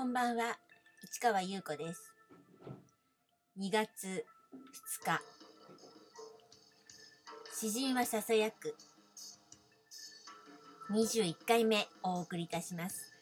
[0.00, 0.56] こんばんは、
[1.04, 2.14] 市川優子です。
[3.58, 4.24] 2月
[5.04, 5.20] 2日。
[7.54, 8.74] 詩人はささやく。
[10.90, 13.12] 21回目お送りいたします。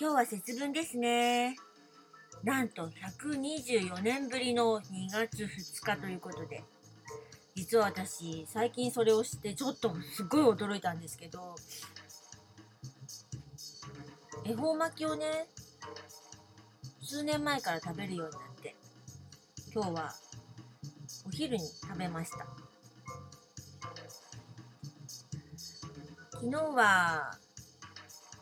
[0.00, 1.54] 今日は節分ですね。
[2.42, 6.64] なんと124年ぶりの2月2日ということで、
[7.54, 11.54] 実は私、最近それを知ってちょっとすごい驚いたんですけど、
[14.44, 15.46] 恵方巻きをね
[17.02, 18.74] 数年前から食べるようになって
[19.74, 20.14] 今日は
[21.26, 22.46] お昼に食べました。
[26.32, 27.32] 昨日は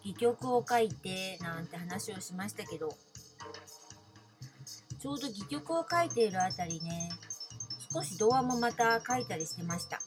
[0.03, 2.91] 戯曲を書いてなんて話をしましたけど
[5.01, 7.11] ちょうど戯曲を書いているあたりね
[7.93, 9.99] 少し童話もまた書いたりしてました。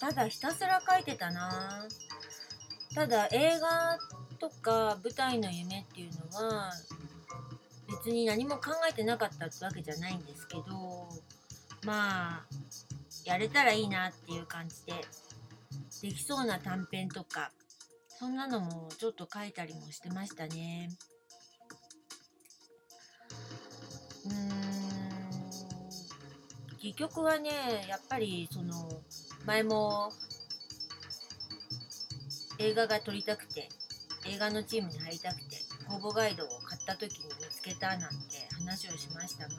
[0.00, 1.86] ただひたすら書いてたな。
[2.94, 3.98] ただ映画
[4.38, 6.72] とか舞台の夢っていうのは
[7.88, 10.62] 別に何も考えてなかったってわけじゃないんですけど
[11.84, 12.46] まあ
[13.24, 14.94] やれたらいいなっていう感じで
[16.02, 17.50] できそうな短編とか
[18.18, 20.90] そんなのもちょっと書いたりもしてましたね。
[24.26, 24.28] う
[24.64, 24.67] ん。
[26.78, 27.50] 戯曲はね
[27.88, 29.02] やっぱりその
[29.44, 30.12] 前も
[32.58, 33.68] 映画が撮りたくて
[34.26, 35.56] 映画のチームに入りたくて
[35.88, 38.06] 公募ガイドを買った時に見つけたなんて
[38.54, 39.54] 話をしましたが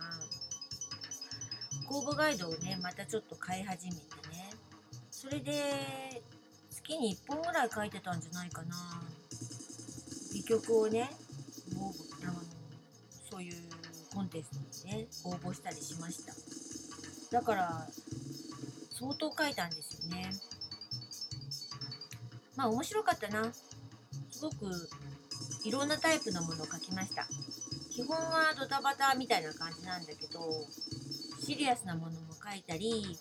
[1.87, 4.49] 公募ガイドをねまたちょっと買い始めてね
[5.11, 6.21] それで
[6.71, 8.75] 月に1本ぐらい書いてたんじゃないかな。
[10.31, 11.09] 戯曲をね
[11.77, 12.09] 応募
[13.29, 13.53] そういう
[14.13, 14.49] コンテス
[14.81, 16.68] トにね応募したりしました。
[17.31, 17.87] だから
[18.91, 20.31] 相当書いたんですよね。
[22.55, 23.51] まあ面白かったな。
[24.31, 24.89] すごく
[25.63, 27.27] いろんなタイプのものを書きました。
[27.91, 30.39] 基本はドタバタみたいな感じなんだけど、
[31.45, 33.17] シリアスなものも書いたり、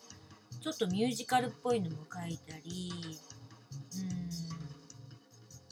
[0.61, 3.19] ちょっとミュージカルっぽいのも書いたり、
[3.95, 4.31] うーん、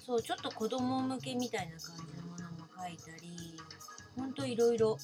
[0.04, 3.60] そう、ちょっと子供向けみたいな感じのものも書いたり、
[4.16, 4.98] ほんといろいろ。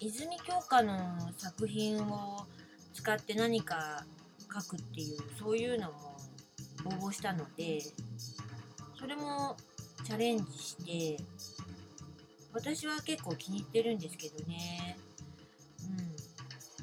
[0.00, 2.46] 泉鏡花の作品を
[2.94, 4.04] 使って何か
[4.52, 6.16] 書くっていうそういうのも
[6.84, 7.80] 応募したので
[8.98, 9.56] それも
[10.04, 11.22] チャレンジして
[12.56, 14.96] 私は結構気に入ってるんですけどね。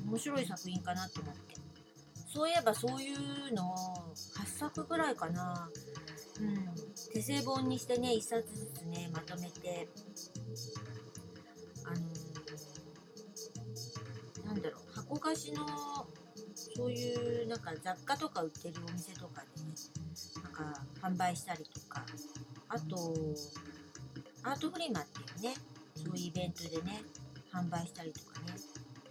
[0.03, 0.09] うん。
[0.12, 1.56] 面白い作品かなと思って。
[2.31, 3.75] そういえばそういうのを
[4.38, 5.68] 8作ぐらいかな。
[6.40, 6.69] うん。
[7.12, 9.88] 手製本にしてね1冊ずつねまとめて。
[15.23, 15.66] だろう箱貸しの
[16.75, 19.69] そういうなんか雑貨とか売ってるお店とかでね
[20.44, 22.06] なんか販売したりとか
[22.69, 23.13] あと
[24.44, 25.56] アートフリマっていうね
[25.95, 27.03] そういうイベントでね
[27.53, 28.53] 販売したりとかね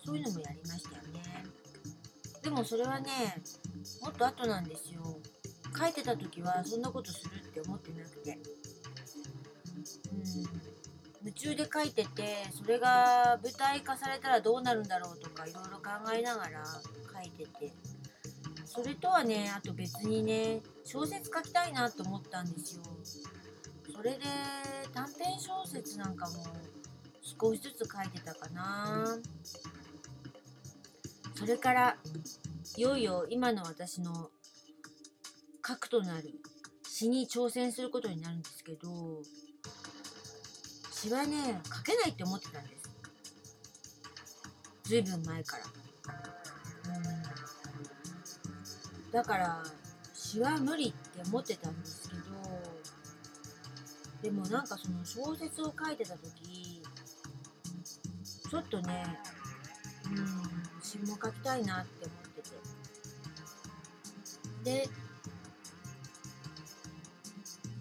[0.04, 1.44] そういうのもやりましたよね。
[2.42, 3.08] でもそれはね
[4.00, 5.00] もっと後なんですよ。
[5.78, 8.38] 書いてた時はそんなことするって思ってなくて。
[10.12, 10.81] うん。
[11.24, 17.72] 夢中で書いててそれが舞台化されたらどうなるんだろうとかいろいろ考えながら書いてて。
[18.74, 22.82] それとはねあと別にね小説書きたいなと思ったんですよ。
[23.94, 24.20] それで
[24.94, 26.46] 短編小説なんかも
[27.22, 29.18] 少しずつ書いてたかな。
[31.34, 31.98] それから
[32.76, 34.30] いよいよ今の私の
[35.60, 36.30] 核となる
[36.88, 39.20] 詩に挑戦することになるんですけど
[41.02, 42.88] 詩はね書けないって思ってたんです。
[44.84, 45.64] ずいぶん前から。
[46.94, 47.02] うん。
[49.10, 49.64] だから
[50.14, 52.22] 詩は無理って思ってたんですけど
[54.22, 56.84] でもなんかその小説を書いてた時
[58.48, 59.18] ちょっとね
[60.06, 60.14] うん
[60.80, 62.18] 詩も書きたいなって思っ
[64.62, 64.86] てて。
[64.86, 65.01] で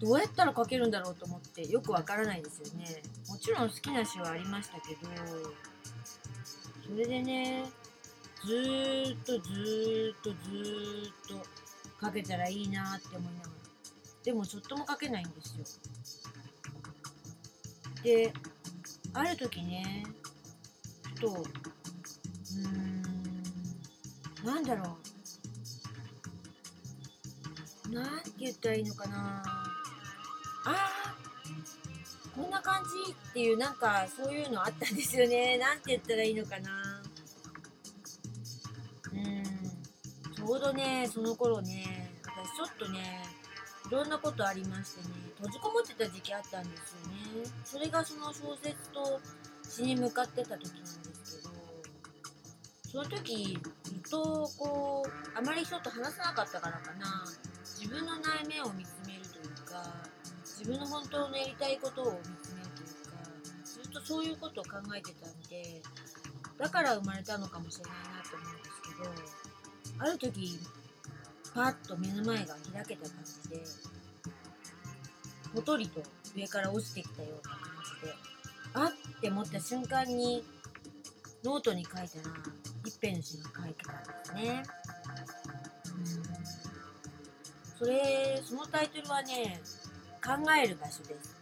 [0.02, 3.00] どうやったら書けるんだろうと思ってよくわからないですよね。
[3.28, 5.00] もちろん好きな詩はありましたけど
[6.90, 7.64] それでね
[8.44, 11.46] ずーっとずーっとずーっと
[12.04, 13.52] 書けたらいいなって思いながら。
[14.24, 15.64] でもちょっとも書けないんですよ。
[18.02, 18.32] で
[19.14, 20.02] ある時ね
[21.14, 23.02] ふとうーん
[24.44, 24.96] なんだろ
[27.88, 27.90] う。
[27.94, 29.61] なんて言ったらいいのかな。
[30.64, 31.12] あー
[32.34, 35.58] こんな感じっていうなんかそういうのあったんですよね。
[35.58, 37.02] なんて言ったらいいのかな。
[39.12, 39.44] うん。
[40.34, 43.22] ちょうどねその頃ね私ちょっとね
[43.86, 46.98] いろんなことありましてね閉じこもってた時期あったんですよ
[47.44, 47.50] ね。
[47.64, 49.20] それがその小説と
[49.68, 51.00] 詩に向かってた時なんです
[51.42, 51.50] けど
[52.90, 57.24] その時ずっとこうあまり人と話さなかったからかな。
[57.82, 59.01] 自分の内面を見つ
[60.62, 63.18] 自分の本当のやりたいことを見つめるというか
[63.64, 65.82] ずっとそういうことを考えてたんで
[66.56, 68.82] だから生まれたのかもしれないなと思うんです
[69.88, 70.60] けどある時
[71.52, 73.60] パッと目の前が開けた感じで
[75.52, 76.00] ぽとりと
[76.36, 77.60] 上から落ちてきたような感
[78.00, 78.14] じで
[78.74, 80.44] あって思った瞬間に
[81.42, 82.06] ノートに書いたら
[82.86, 84.62] 一辺の詩が書いてたんですね。
[85.96, 85.98] う
[86.28, 86.62] ん
[87.82, 89.60] それそのタイトルはね
[90.24, 90.32] 考
[90.62, 91.36] える場所です。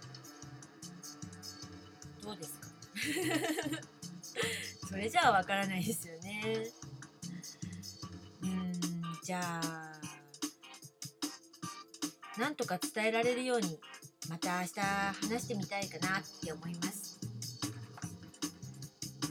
[2.22, 2.68] どうですか？
[4.88, 6.70] それじゃあわからないですよね。
[8.42, 8.72] うん
[9.22, 10.00] じゃあ
[12.38, 13.78] なんとか伝えられるように
[14.28, 17.18] また明日話してみたいかなって思います。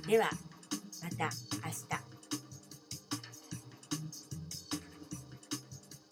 [0.07, 0.29] では
[1.03, 2.18] また明日。